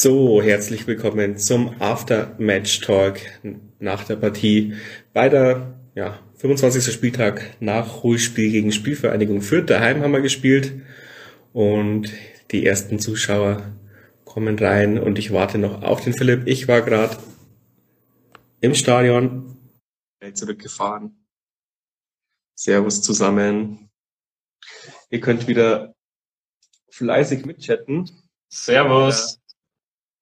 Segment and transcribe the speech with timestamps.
[0.00, 3.18] So, herzlich willkommen zum After-Match-Talk
[3.80, 4.74] nach der Partie
[5.12, 6.94] bei der ja, 25.
[6.94, 9.68] Spieltag nach Ruhespiel gegen Spielvereinigung Fürth.
[9.68, 10.72] Daheim haben wir gespielt
[11.52, 12.12] und
[12.52, 13.74] die ersten Zuschauer
[14.24, 16.46] kommen rein und ich warte noch auf den Philipp.
[16.46, 17.16] Ich war gerade
[18.60, 19.58] im Stadion
[20.32, 21.26] zurückgefahren.
[22.54, 23.90] Servus zusammen.
[25.10, 25.92] Ihr könnt wieder
[26.88, 28.08] fleißig mitchatten.
[28.48, 29.40] Servus.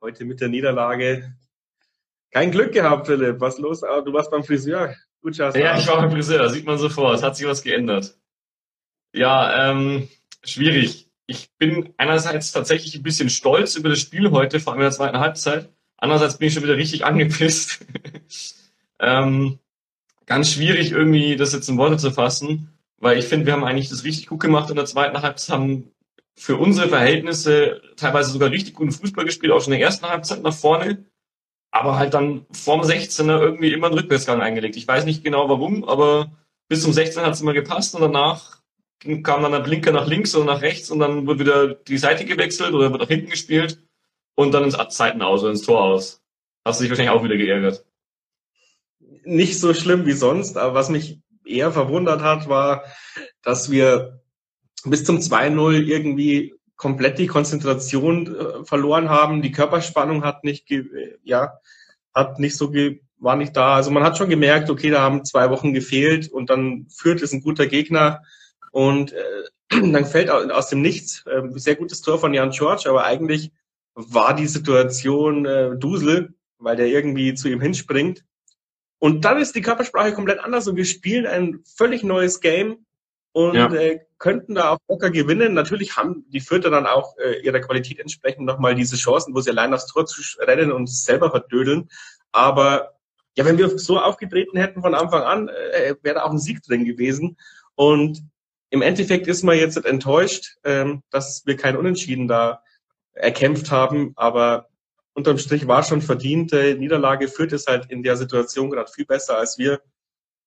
[0.03, 1.35] Heute mit der Niederlage.
[2.31, 3.41] Kein Glück gehabt, Philipp.
[3.41, 3.83] Was los?
[3.83, 4.95] Ah, du warst beim Friseur.
[5.23, 6.49] Gut, schaust Ja, ich war beim Friseur.
[6.51, 7.23] Sieht man sofort.
[7.23, 8.19] Hat sich was geändert.
[9.15, 10.09] Ja, ähm,
[10.45, 11.09] schwierig.
[11.27, 14.93] Ich bin einerseits tatsächlich ein bisschen stolz über das Spiel heute, vor allem in der
[14.93, 15.71] zweiten Halbzeit.
[15.97, 17.85] Andererseits bin ich schon wieder richtig angepisst.
[19.01, 19.59] ähm,
[20.27, 23.89] ganz schwierig irgendwie das jetzt in Worte zu fassen, weil ich finde, wir haben eigentlich
[23.89, 25.91] das richtig gut gemacht in der zweiten Halbzeit, haben
[26.39, 30.43] für unsere Verhältnisse teilweise sogar richtig guten Fußball gespielt, auch schon in der ersten Halbzeit
[30.43, 31.07] nach vorne,
[31.71, 34.77] aber halt dann vorm 16er irgendwie immer einen Rückwärtsgang eingelegt.
[34.77, 36.33] Ich weiß nicht genau warum, aber
[36.69, 38.61] bis zum 16 hat es immer gepasst und danach
[39.23, 42.25] kam dann der Blinker nach links oder nach rechts und dann wurde wieder die Seite
[42.25, 43.83] gewechselt oder wird nach hinten gespielt
[44.35, 46.23] und dann ins Zeiten aus oder ins Tor aus.
[46.65, 47.85] Hast du dich wahrscheinlich auch wieder geärgert.
[49.25, 52.85] Nicht so schlimm wie sonst, aber was mich eher verwundert hat, war,
[53.43, 54.23] dass wir
[54.87, 59.43] bis zum 2-0 irgendwie komplett die Konzentration äh, verloren haben.
[59.43, 60.69] Die Körperspannung hat nicht,
[61.23, 61.55] ja,
[62.15, 62.73] hat nicht so,
[63.19, 63.75] war nicht da.
[63.75, 67.33] Also man hat schon gemerkt, okay, da haben zwei Wochen gefehlt und dann führt es
[67.33, 68.23] ein guter Gegner
[68.71, 73.05] und äh, dann fällt aus dem Nichts äh, sehr gutes Tor von Jan George, aber
[73.05, 73.53] eigentlich
[73.95, 78.25] war die Situation äh, Dusel, weil der irgendwie zu ihm hinspringt.
[78.99, 82.86] Und dann ist die Körpersprache komplett anders und wir spielen ein völlig neues Game
[83.37, 83.71] und ja.
[83.71, 85.53] äh, könnten da auch locker gewinnen.
[85.53, 89.51] Natürlich haben die Fürther dann auch äh, ihrer Qualität entsprechend nochmal diese Chancen, wo sie
[89.51, 91.91] allein aufs Tor zu rennen und selber verdödeln.
[92.33, 92.95] Aber
[93.37, 96.63] ja, wenn wir so aufgetreten hätten von Anfang an, äh, wäre da auch ein Sieg
[96.63, 97.37] drin gewesen.
[97.75, 98.23] Und
[98.71, 102.63] im Endeffekt ist man jetzt enttäuscht, ähm, dass wir kein Unentschieden da
[103.13, 104.15] erkämpft haben.
[104.17, 104.71] Aber
[105.13, 107.29] unterm Strich war schon verdiente Niederlage.
[107.29, 109.83] Führt es halt in der Situation gerade viel besser als wir.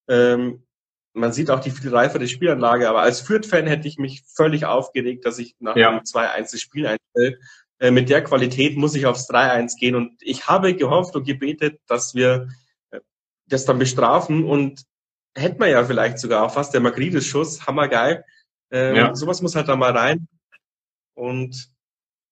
[0.08, 0.64] Ähm,
[1.14, 5.26] man sieht auch die viel reifere Spielanlage, aber als Fürth-Fan hätte ich mich völlig aufgeregt,
[5.26, 5.90] dass ich nach ja.
[5.90, 7.40] einem 2-1 das Spiel einstelle.
[7.80, 11.80] Äh, mit der Qualität muss ich aufs 3-1 gehen und ich habe gehofft und gebetet,
[11.88, 12.50] dass wir
[12.92, 13.00] äh,
[13.48, 14.84] das dann bestrafen und
[15.36, 18.26] hätten wir ja vielleicht sogar auch fast der Magrides-Schuss, hammergeil.
[18.72, 19.16] Ähm, ja.
[19.16, 20.28] Sowas muss halt da mal rein
[21.16, 21.72] und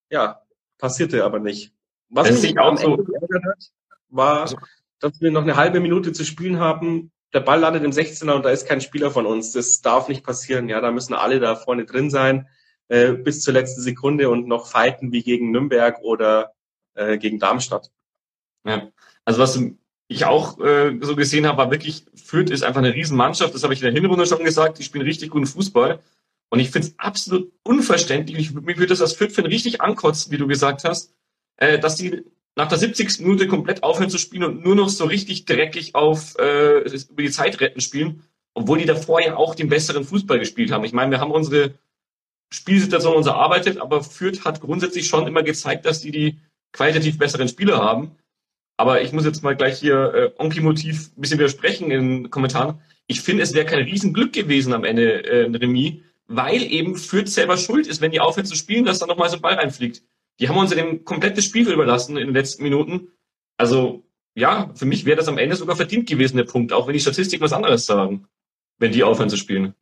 [0.10, 0.42] ja,
[0.78, 1.74] passierte aber nicht.
[2.10, 3.72] Was das mich auch so geärgert hat,
[4.10, 4.58] war, also
[5.00, 8.46] dass wir noch eine halbe Minute zu spielen haben der Ball landet im 16er und
[8.46, 9.52] da ist kein Spieler von uns.
[9.52, 10.70] Das darf nicht passieren.
[10.70, 12.48] Ja, da müssen alle da vorne drin sein
[12.88, 16.54] äh, bis zur letzten Sekunde und noch fighten wie gegen Nürnberg oder
[16.96, 17.92] äh, gegen Darmstadt.
[18.66, 18.90] Ja,
[19.26, 19.60] also was
[20.08, 23.54] ich auch äh, so gesehen habe, war wirklich, Fürth ist einfach eine Riesenmannschaft.
[23.54, 24.80] Das habe ich in der Hinrunde schon gesagt.
[24.80, 26.00] Die spielen richtig guten Fußball.
[26.50, 28.38] Und ich finde es absolut unverständlich.
[28.38, 31.14] Ich, mir würde das als Fürth-Fan richtig ankotzen, wie du gesagt hast,
[31.58, 32.24] äh, dass die
[32.58, 33.20] nach der 70.
[33.20, 37.30] Minute komplett aufhören zu spielen und nur noch so richtig dreckig auf äh, über die
[37.30, 38.24] Zeit retten spielen,
[38.56, 40.84] obwohl die davor ja auch den besseren Fußball gespielt haben.
[40.84, 41.76] Ich meine, wir haben unsere
[42.52, 46.40] Spielsituation uns erarbeitet, aber Fürth hat grundsätzlich schon immer gezeigt, dass die die
[46.74, 48.16] qualitativ besseren Spieler haben.
[48.76, 52.82] Aber ich muss jetzt mal gleich hier äh, Onki-Motiv ein bisschen widersprechen in den Kommentaren.
[53.06, 57.28] Ich finde, es wäre kein Riesenglück gewesen am Ende äh, ein Remis, weil eben Fürth
[57.28, 60.02] selber schuld ist, wenn die aufhören zu spielen, dass da nochmal so ein Ball reinfliegt.
[60.40, 63.12] Die haben uns ja dem komplettes Spiel überlassen in den letzten Minuten.
[63.58, 64.06] Also
[64.36, 67.00] ja, für mich wäre das am Ende sogar verdient gewesen, der Punkt, auch wenn die
[67.00, 68.28] Statistiken was anderes sagen,
[68.78, 69.74] wenn die aufhören zu spielen.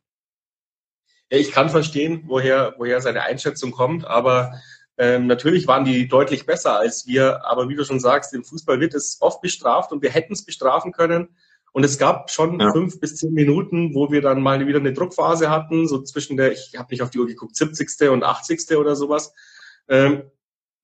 [1.30, 4.52] Ja, ich kann verstehen, woher, woher seine Einschätzung kommt, aber
[4.98, 7.44] ähm, natürlich waren die deutlich besser als wir.
[7.44, 10.44] Aber wie du schon sagst, im Fußball wird es oft bestraft und wir hätten es
[10.44, 11.36] bestrafen können.
[11.72, 12.72] Und es gab schon ja.
[12.72, 16.52] fünf bis zehn Minuten, wo wir dann mal wieder eine Druckphase hatten, so zwischen der,
[16.52, 18.08] ich habe nicht auf die Uhr geguckt, 70.
[18.08, 18.74] und 80.
[18.78, 19.34] oder sowas.
[19.88, 20.22] Ähm,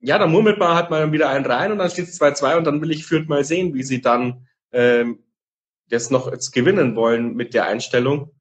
[0.02, 2.64] ja, dann murmelt man halt mal wieder einen rein und dann steht es 2-2 und
[2.64, 5.20] dann will ich Fürth mal sehen, wie sie dann ähm,
[5.88, 8.32] das noch jetzt gewinnen wollen mit der Einstellung.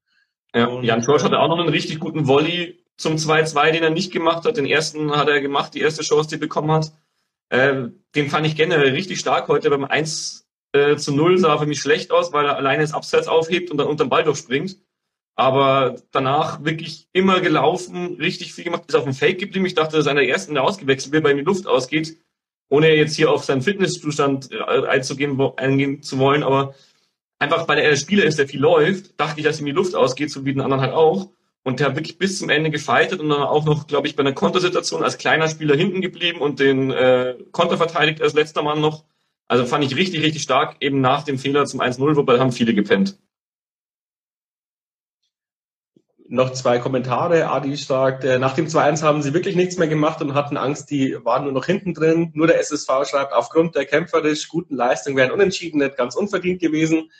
[0.54, 3.90] Ja, und, Jan Schorsch hatte auch noch einen richtig guten Volley zum 2-2, den er
[3.90, 4.56] nicht gemacht hat.
[4.56, 6.92] Den ersten hat er gemacht, die erste Chance, die er bekommen hat.
[7.48, 9.70] Äh, den fand ich generell richtig stark heute.
[9.70, 12.92] Beim 1 äh, zu 0 sah er für mich schlecht aus, weil er alleine das
[12.92, 14.78] Abseits aufhebt und dann unter den Ball durchspringt
[15.34, 19.66] aber danach wirklich immer gelaufen, richtig viel gemacht, bis auf den Fake geblieben.
[19.66, 22.18] Ich dachte, dass einer der ersten, der ausgewechselt wird, weil ihm die Luft ausgeht,
[22.68, 26.74] ohne jetzt hier auf seinen Fitnesszustand äh, einzugehen, eingehen zu wollen, aber
[27.38, 29.94] einfach weil er der Spieler ist, der viel läuft, dachte ich, dass ihm die Luft
[29.94, 31.30] ausgeht, so wie den anderen halt auch.
[31.64, 34.22] Und der hat wirklich bis zum Ende gefeitet und dann auch noch, glaube ich, bei
[34.22, 38.80] einer Kontersituation als kleiner Spieler hinten geblieben und den äh, Konter verteidigt als letzter Mann
[38.80, 39.04] noch.
[39.46, 42.74] Also fand ich richtig, richtig stark, eben nach dem Fehler zum 1-0, wobei haben viele
[42.74, 43.18] gepennt.
[46.32, 47.50] Noch zwei Kommentare.
[47.50, 50.90] Adi sagt, äh, nach dem 2-1 haben sie wirklich nichts mehr gemacht und hatten Angst,
[50.90, 52.30] die waren nur noch hinten drin.
[52.32, 57.12] Nur der SSV schreibt, aufgrund der kämpferisch guten Leistung wären Unentschieden nicht ganz unverdient gewesen.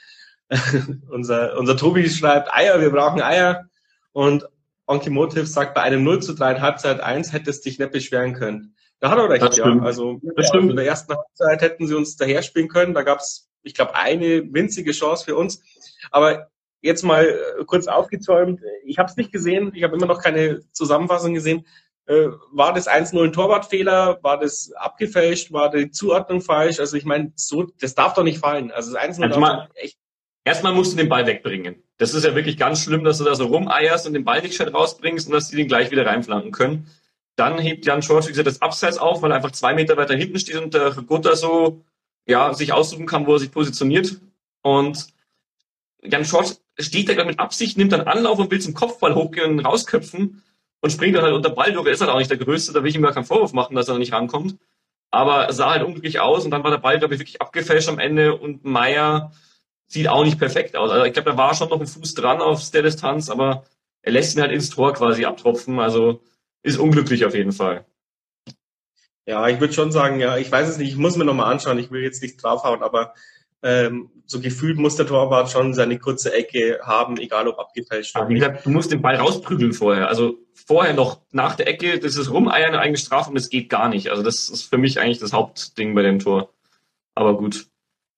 [1.10, 3.66] unser, unser Tobi schreibt, Eier, wir brauchen Eier.
[4.12, 4.48] Und
[4.86, 8.32] Onky Motiv sagt, bei einem 0 zu 3 in Halbzeit 1 hättest dich nicht beschweren
[8.32, 8.74] können.
[8.98, 9.64] Da hat er recht, das ja.
[9.64, 9.84] Stimmt.
[9.84, 10.70] Also, das stimmt.
[10.70, 12.94] in der ersten Halbzeit hätten sie uns daher spielen können.
[12.94, 15.62] Da gab es, ich glaube, eine winzige Chance für uns.
[16.10, 16.48] Aber
[16.82, 18.60] jetzt mal äh, kurz aufgezäumt.
[18.84, 19.72] Ich habe es nicht gesehen.
[19.74, 21.66] Ich habe immer noch keine Zusammenfassung gesehen.
[22.06, 24.18] Äh, war das 1-0 ein Torwartfehler?
[24.22, 25.52] War das abgefälscht?
[25.52, 26.80] War die Zuordnung falsch?
[26.80, 28.70] Also ich meine, so, das darf doch nicht fallen.
[28.70, 29.96] Also das 1-0 also echt.
[30.44, 31.84] Erstmal musst du den Ball wegbringen.
[31.98, 34.54] Das ist ja wirklich ganz schlimm, dass du da so rumeierst und den Ball nicht
[34.54, 36.88] schnell rausbringst und dass die den gleich wieder reinflanken können.
[37.36, 40.14] Dann hebt Jan Schorsch, wie gesagt, das Abseits auf, weil er einfach zwei Meter weiter
[40.14, 41.84] hinten steht und der Gutta so,
[42.26, 44.20] ja, sich aussuchen kann, wo er sich positioniert.
[44.62, 45.06] Und
[46.02, 49.64] Jan Schorsch steht da mit Absicht, nimmt dann Anlauf und will zum Kopfball hochgehen und
[49.64, 50.42] rausköpfen
[50.80, 51.86] und springt dann halt unter Ball durch.
[51.86, 53.76] Er ist halt auch nicht der Größte, da will ich ihm gar keinen Vorwurf machen,
[53.76, 54.56] dass er nicht rankommt.
[55.10, 57.88] Aber er sah halt unglücklich aus und dann war der Ball, glaube ich, wirklich abgefälscht
[57.88, 59.32] am Ende und Meier
[59.86, 60.90] sieht auch nicht perfekt aus.
[60.90, 63.64] Also ich glaube, er war schon noch ein Fuß dran auf der Distanz, aber
[64.00, 65.78] er lässt ihn halt ins Tor quasi abtropfen.
[65.78, 66.22] Also
[66.62, 67.84] ist unglücklich auf jeden Fall.
[69.26, 71.78] Ja, ich würde schon sagen, ja, ich weiß es nicht, ich muss mir nochmal anschauen,
[71.78, 73.14] ich will jetzt nicht draufhauen, aber
[73.62, 78.28] ähm, so gefühlt muss der Torwart schon seine kurze Ecke haben, egal ob abgefälscht oder
[78.28, 78.46] nicht.
[78.64, 80.08] Du musst den Ball rausprügeln vorher.
[80.08, 83.88] Also vorher noch nach der Ecke, das ist Rumeiern eine Strafe und das geht gar
[83.88, 84.08] nicht.
[84.08, 86.50] Also das ist für mich eigentlich das Hauptding bei dem Tor.
[87.14, 87.66] Aber gut.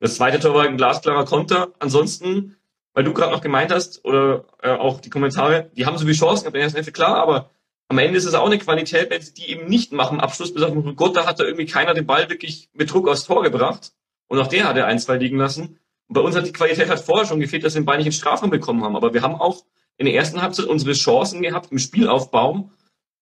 [0.00, 1.72] Das zweite Tor war ein glasklarer Konter.
[1.78, 2.56] Ansonsten,
[2.92, 6.12] weil du gerade noch gemeint hast, oder äh, auch die Kommentare, die haben so wie
[6.12, 7.50] Chancen der ersten Hälfte, klar, aber
[7.88, 10.20] am Ende ist es auch eine Qualität, wenn sie die eben nicht machen.
[10.20, 13.08] Abschluss bis auf den Gott, da hat da irgendwie keiner den Ball wirklich mit Druck
[13.08, 13.92] aufs Tor gebracht.
[14.34, 15.78] Und auch der hat er ein, zwei liegen lassen.
[16.08, 18.06] Und bei uns hat die Qualität halt vorher schon gefehlt, dass wir den Ball nicht
[18.06, 18.96] in Strafraum bekommen haben.
[18.96, 19.64] Aber wir haben auch
[19.96, 22.68] in der ersten Halbzeit unsere Chancen gehabt im Spielaufbau.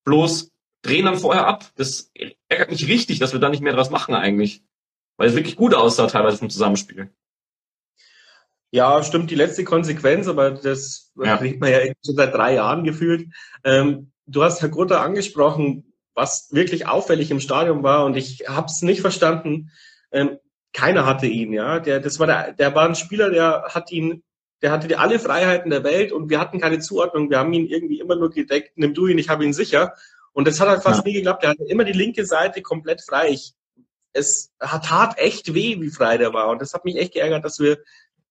[0.05, 0.51] Bloß
[0.81, 1.71] drehen dann vorher ab.
[1.75, 2.11] Das
[2.49, 4.63] ärgert mich richtig, dass wir da nicht mehr draus machen eigentlich.
[5.17, 7.11] Weil es wirklich gut aussah teilweise vom Zusammenspiel.
[8.71, 11.37] Ja, stimmt, die letzte Konsequenz, aber das ja.
[11.37, 13.27] kriegt man ja schon seit drei Jahren gefühlt.
[13.63, 18.65] Ähm, du hast Herr Grutter angesprochen, was wirklich auffällig im Stadion war und ich habe
[18.65, 19.69] es nicht verstanden.
[20.11, 20.39] Ähm,
[20.73, 21.79] keiner hatte ihn, ja.
[21.79, 24.23] Der, das war der, der war ein Spieler, der hat ihn,
[24.61, 27.29] der hatte alle Freiheiten der Welt und wir hatten keine Zuordnung.
[27.29, 29.93] Wir haben ihn irgendwie immer nur gedeckt, nimm du ihn, ich habe ihn sicher.
[30.33, 31.11] Und das hat halt fast ja.
[31.11, 31.43] nie geklappt.
[31.43, 33.29] Der hatte immer die linke Seite komplett frei.
[33.29, 33.53] Ich,
[34.13, 36.49] es hat tat echt weh, wie frei der war.
[36.49, 37.77] Und das hat mich echt geärgert, dass wir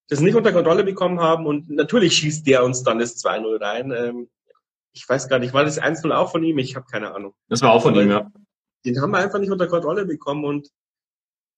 [0.09, 1.47] das nicht unter Kontrolle bekommen haben.
[1.47, 3.93] Und natürlich schießt der uns dann das 2-0 rein.
[3.93, 4.29] Ähm,
[4.93, 6.59] ich weiß gar nicht, war das 1-0 auch von ihm?
[6.59, 7.35] Ich habe keine Ahnung.
[7.49, 8.31] Das war auch von ihm, ja.
[8.85, 10.69] Den haben wir einfach nicht unter Kontrolle bekommen und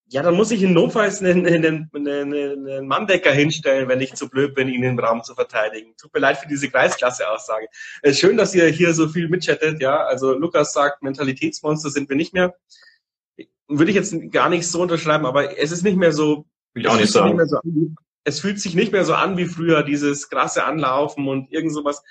[0.09, 4.29] ja, dann muss ich in notfalls einen, einen, einen, einen Manndecker hinstellen, wenn ich zu
[4.29, 5.95] blöd bin, ihn im Raum zu verteidigen.
[5.97, 7.67] Tut mir leid für diese Kreisklasse-Aussage.
[8.13, 10.05] Schön, dass ihr hier so viel mitchattet, ja.
[10.05, 12.55] Also Lukas sagt, Mentalitätsmonster sind wir nicht mehr.
[13.67, 16.45] Würde ich jetzt gar nicht so unterschreiben, aber es ist nicht mehr so.
[16.75, 17.37] Ich auch nicht sagen.
[17.37, 21.29] Nicht so an, es fühlt sich nicht mehr so an wie früher, dieses krasse Anlaufen
[21.29, 22.03] und irgend sowas.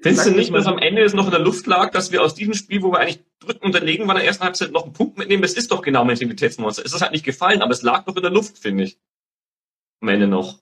[0.00, 2.34] Findest du nicht, dass am Ende es noch in der Luft lag, dass wir aus
[2.34, 5.42] diesem Spiel, wo wir eigentlich drücken unterlegen waren, der ersten Halbzeit noch einen Punkt mitnehmen?
[5.42, 6.84] Das ist doch genau Mentalitätsmonster.
[6.84, 8.98] Es ist halt nicht gefallen, aber es lag noch in der Luft, finde ich.
[10.00, 10.60] Am Ende noch.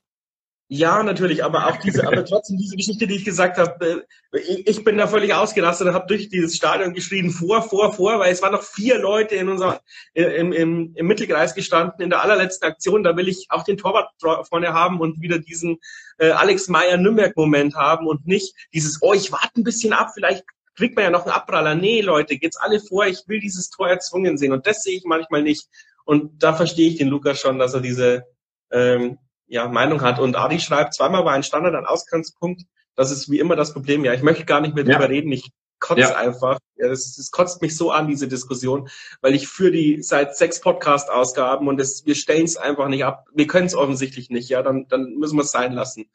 [0.69, 4.83] Ja, natürlich, aber auch diese, aber trotzdem diese Geschichte, die ich gesagt habe, äh, ich,
[4.83, 8.43] bin da völlig ausgerastet und habe durch dieses Stadion geschrien, vor, vor, vor, weil es
[8.43, 9.77] waren noch vier Leute in unserem,
[10.15, 13.05] äh, im, im, im Mittelkreis gestanden in der allerletzten Aktion.
[13.05, 15.79] Da will ich auch den Torwart vorne haben und wieder diesen
[16.19, 20.43] äh, Alex Meyer-Nürnberg-Moment haben und nicht dieses, oh, ich warte ein bisschen ab, vielleicht
[20.75, 21.77] kriegt man ja noch einen Abpraller.
[21.77, 25.05] Nee, Leute, geht's alle vor, ich will dieses Tor erzwungen sehen und das sehe ich
[25.05, 25.69] manchmal nicht.
[26.05, 28.25] Und da verstehe ich den Lukas schon, dass er diese
[28.73, 30.19] ähm, ja, Meinung hat.
[30.19, 32.63] Und Adi schreibt, zweimal war ein Standard ein Ausgangspunkt.
[32.95, 34.05] Das ist wie immer das Problem.
[34.05, 35.07] Ja, ich möchte gar nicht mehr drüber ja.
[35.07, 35.33] reden.
[35.33, 36.17] Ich kotze ja.
[36.17, 36.59] einfach.
[36.77, 38.89] Ja, das, das kotzt mich so an, diese Diskussion,
[39.21, 43.27] weil ich für die seit sechs Podcast-Ausgaben und das, wir stellen es einfach nicht ab.
[43.35, 44.49] Wir können es offensichtlich nicht.
[44.49, 46.11] Ja, dann, dann müssen wir es sein lassen.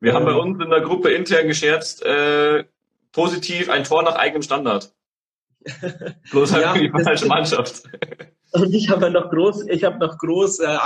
[0.00, 0.38] Wir ähm, haben bei ähm.
[0.38, 2.64] uns in der Gruppe intern gescherzt, äh,
[3.12, 4.92] positiv ein Tor nach eigenem Standard.
[6.30, 7.82] Bloß halt ja, die falsche Mannschaft.
[8.52, 10.76] Und ich habe noch groß, ich habe noch groß äh,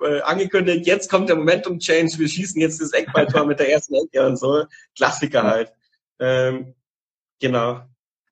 [0.00, 3.94] äh, angekündigt, jetzt kommt der Momentum Change, wir schießen jetzt das Eckballtor mit der ersten
[3.94, 4.64] Ecke und so.
[4.96, 5.72] Klassiker halt.
[6.20, 6.74] Ähm,
[7.40, 7.80] genau.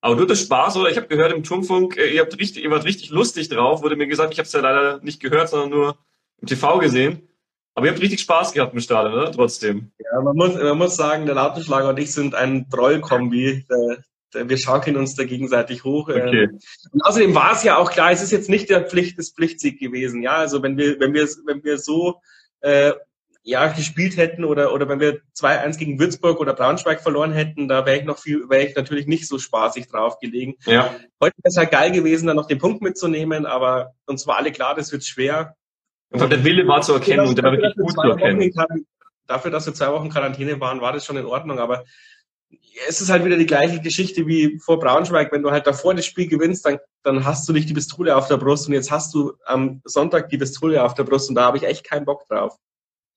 [0.00, 0.90] Aber du hattest Spaß, oder?
[0.90, 3.96] Ich habe gehört im Turmfunk, äh, ihr habt richtig, ihr wart richtig lustig drauf, wurde
[3.96, 5.99] mir gesagt, ich habe es ja leider nicht gehört, sondern nur
[6.40, 7.28] im TV gesehen.
[7.75, 9.32] Aber ihr habt richtig Spaß gehabt im Stadion, oder?
[9.32, 9.90] Trotzdem.
[9.99, 13.64] Ja, man muss, man muss sagen, der Lautenschlager und ich sind ein Trollkombi.
[14.35, 16.09] Wir schaukeln uns da gegenseitig hoch.
[16.09, 16.49] Okay.
[16.93, 19.79] Und außerdem war es ja auch klar, es ist jetzt nicht der Pflicht des Pflichtsieg
[19.79, 20.23] gewesen.
[20.23, 22.21] Ja, also wenn wir, wenn wir, wenn wir so
[22.61, 22.93] äh,
[23.47, 27.85] ja, gespielt hätten oder, oder wenn wir 2-1 gegen Würzburg oder Braunschweig verloren hätten, da
[27.85, 30.57] wäre ich noch viel, wäre ich natürlich nicht so spaßig drauf gelegen.
[30.64, 30.95] Ja.
[31.21, 34.50] Heute wäre es halt geil gewesen, dann noch den Punkt mitzunehmen, aber uns war alle
[34.50, 35.57] klar, das wird schwer.
[36.11, 38.50] Und der Wille war zu erkennen und der war wirklich gut zu erkennen.
[39.26, 41.85] Dafür, dass wir zwei Wochen Quarantäne waren, war das schon in Ordnung, aber
[42.88, 45.33] es ist halt wieder die gleiche Geschichte wie vor Braunschweig.
[45.33, 48.28] Wenn du halt davor das Spiel gewinnst, dann, dann hast du nicht die Pistole auf
[48.28, 51.45] der Brust und jetzt hast du am Sonntag die Pistole auf der Brust und da
[51.45, 52.57] habe ich echt keinen Bock drauf.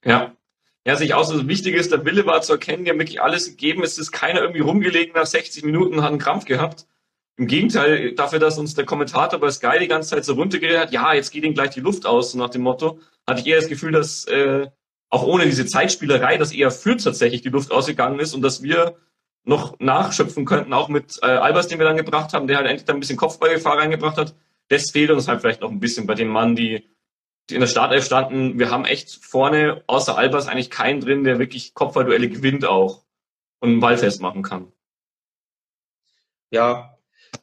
[0.06, 0.34] Ja.
[0.86, 3.50] Ja, sich auch so wichtig ist, der Wille war zu erkennen, die haben wirklich alles
[3.50, 3.84] gegeben.
[3.84, 6.86] Es ist keiner irgendwie rumgelegen nach 60 Minuten, hat einen Krampf gehabt.
[7.36, 10.92] Im Gegenteil, dafür, dass uns der Kommentator bei Sky die ganze Zeit so runtergeredet hat,
[10.94, 13.58] ja, jetzt geht ihm gleich die Luft aus, so nach dem Motto, hatte ich eher
[13.58, 14.68] das Gefühl, dass äh,
[15.10, 18.96] auch ohne diese Zeitspielerei, dass eher für tatsächlich die Luft ausgegangen ist und dass wir
[19.48, 22.86] noch nachschöpfen könnten, auch mit äh, Albers, den wir dann gebracht haben, der halt endlich
[22.86, 24.36] dann ein bisschen Kopfballgefahr reingebracht hat.
[24.68, 26.84] Das fehlt uns halt vielleicht noch ein bisschen bei den Mann, die
[27.50, 31.40] die in der Startelf standen, wir haben echt vorne außer Albers eigentlich keinen drin, der
[31.40, 33.04] wirklich Kopfballduelle gewinnt auch
[33.60, 34.72] und einen Ball festmachen kann.
[36.52, 36.94] Ja.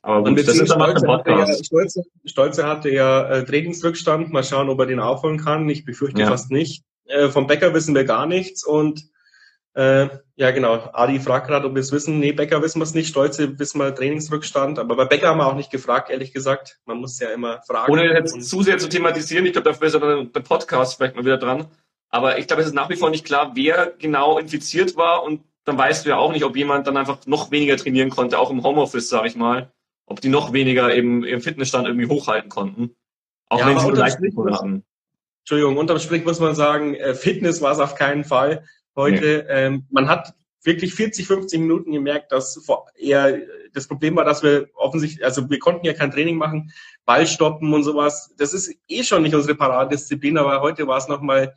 [0.02, 4.32] Aber gut, das ist aber Stolze, hatte ja, Stolze, Stolze hatte ja äh, Trainingsrückstand.
[4.32, 5.68] Mal schauen, ob er den aufholen kann.
[5.68, 6.28] Ich befürchte ja.
[6.28, 6.84] fast nicht.
[7.06, 9.04] Äh, vom Becker wissen wir gar nichts und
[9.75, 10.88] äh, ja, genau.
[10.93, 12.21] Adi fragt gerade, ob wir es wissen.
[12.21, 13.09] Nee, Becker wissen wir es nicht.
[13.09, 14.78] Stolze wissen wir Trainingsrückstand.
[14.78, 16.81] Aber bei Becker haben wir auch nicht gefragt, ehrlich gesagt.
[16.87, 17.93] Man muss ja immer fragen.
[17.93, 21.25] Ohne jetzt zu sehr zu thematisieren, ich glaube, dafür ist dann der Podcast vielleicht mal
[21.25, 21.66] wieder dran.
[22.09, 25.25] Aber ich glaube, es ist nach wie vor nicht klar, wer genau infiziert war.
[25.25, 28.38] Und dann weißt du ja auch nicht, ob jemand dann einfach noch weniger trainieren konnte,
[28.38, 29.73] auch im Homeoffice, sage ich mal.
[30.07, 32.95] Ob die noch weniger eben im Fitnessstand irgendwie hochhalten konnten.
[33.49, 34.85] Auch ja, wenn sie leicht hatten.
[35.40, 38.64] Entschuldigung, unterm Strich muss man sagen, äh, Fitness war es auf keinen Fall
[38.96, 39.44] heute.
[39.46, 39.54] Nee.
[39.54, 40.34] Ähm, man hat
[40.64, 42.60] wirklich 40, 50 Minuten gemerkt, dass
[42.96, 43.38] eher
[43.74, 46.72] das Problem war, dass wir offensichtlich, also wir konnten ja kein Training machen,
[47.04, 48.34] Ball stoppen und sowas.
[48.38, 51.54] Das ist eh schon nicht unsere Paradedisziplin, aber heute war es nochmal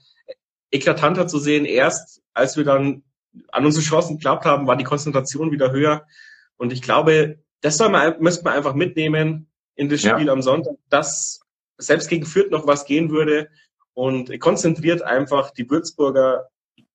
[0.72, 1.65] eklatanter zu sehen.
[1.65, 3.03] Erst als wir dann
[3.51, 6.06] an unsere Chancen geglaubt haben, war die Konzentration wieder höher.
[6.58, 10.34] Und ich glaube, das soll man, müsste man einfach mitnehmen in das Spiel ja.
[10.34, 11.41] am Sonntag, dass
[11.77, 13.50] selbst gegen Fürth noch was gehen würde
[13.94, 16.50] und konzentriert einfach die Würzburger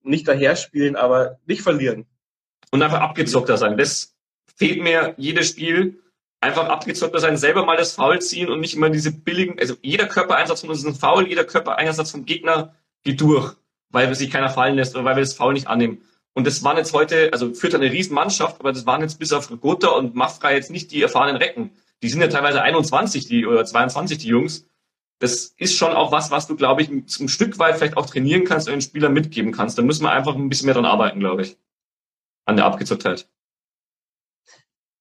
[0.05, 2.07] nicht daher spielen, aber nicht verlieren.
[2.71, 3.77] Und einfach abgezockter sein.
[3.77, 4.15] Das
[4.57, 5.99] fehlt mir jedes Spiel.
[6.41, 10.09] Einfach abgezockter sein, selber mal das Foul ziehen und nicht immer diese billigen, also jeder
[10.09, 13.55] Körpereinsatz von uns ist ein Foul, jeder Körpereinsatz vom Gegner geht durch,
[13.91, 16.03] weil sich keiner fallen lässt oder weil wir das Foul nicht annehmen.
[16.35, 19.49] Und das waren jetzt heute, also führt eine Riesenmannschaft, aber das waren jetzt bis auf
[19.61, 21.71] Gotha und Mafra jetzt nicht die erfahrenen Recken.
[22.03, 24.67] Die sind ja teilweise 21, die, oder 22, die Jungs
[25.23, 28.43] das ist schon auch was, was du, glaube ich, ein Stück weit vielleicht auch trainieren
[28.45, 29.79] kannst und den Spielern mitgeben kannst.
[29.79, 31.57] Da müssen wir einfach ein bisschen mehr dran arbeiten, glaube ich.
[32.45, 33.29] An der Abgezocktheit.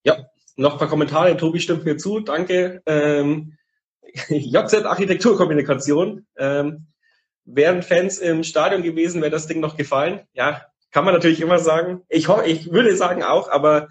[0.04, 1.36] Ja, noch ein paar Kommentare.
[1.38, 2.20] Tobi stimmt mir zu.
[2.20, 2.84] Danke.
[2.86, 3.58] Ähm,
[4.30, 6.28] JZ Architekturkommunikation.
[6.38, 6.86] Ähm,
[7.46, 10.22] wären Fans im Stadion gewesen, wäre das Ding noch gefallen.
[10.34, 12.04] Ja, kann man natürlich immer sagen.
[12.10, 13.88] Ich, hoffe, ich würde sagen auch, aber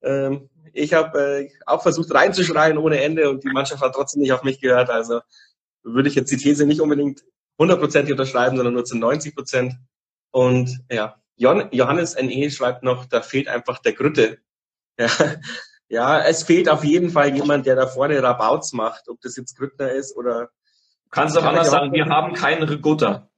[0.00, 4.32] ähm, ich habe äh, auch versucht reinzuschreien ohne Ende und die Mannschaft hat trotzdem nicht
[4.32, 4.90] auf mich gehört.
[4.90, 5.22] Also
[5.82, 7.24] würde ich jetzt die These nicht unbedingt
[7.58, 9.74] hundertprozentig unterschreiben, sondern nur zu 90 Prozent.
[10.30, 14.38] Und ja, Johannes NE schreibt noch, da fehlt einfach der Grütte.
[14.98, 15.08] Ja,
[15.88, 19.56] ja, es fehlt auf jeden Fall jemand, der da vorne Rabauts macht, ob das jetzt
[19.56, 20.50] Grüttner ist oder.
[21.10, 23.28] Kannst du auch anders sagen, wir haben keinen Regutter.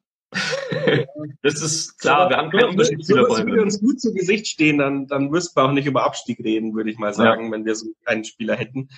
[1.43, 4.79] das ist klar, wir haben keinen Unterschied zu Wenn wir uns gut zu Gesicht stehen,
[4.79, 7.53] dann, dann müssten wir auch nicht über Abstieg reden, würde ich mal sagen, ja.
[7.53, 8.89] wenn wir so einen Spieler hätten.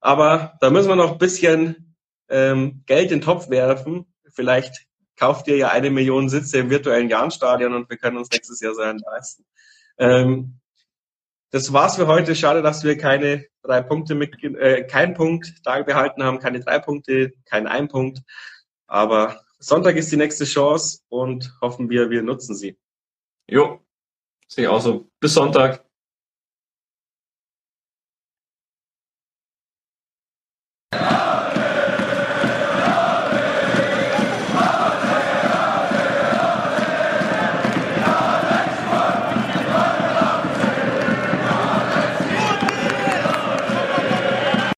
[0.00, 1.87] Aber da müssen wir noch ein bisschen
[2.28, 4.06] ähm, Geld in den Topf werfen.
[4.30, 8.60] Vielleicht kauft ihr ja eine Million Sitze im virtuellen Jahnstadion und wir können uns nächstes
[8.60, 9.44] Jahr so einen leisten.
[9.98, 10.60] Ähm,
[11.50, 12.36] das war's für heute.
[12.36, 16.78] Schade, dass wir keine drei Punkte mit, äh, kein Punkt da behalten haben, keine drei
[16.78, 18.20] Punkte, kein ein Punkt.
[18.86, 22.78] Aber Sonntag ist die nächste Chance und hoffen wir, wir nutzen sie.
[23.48, 23.80] Jo,
[24.46, 25.10] sehe ich auch so.
[25.20, 25.87] Bis Sonntag.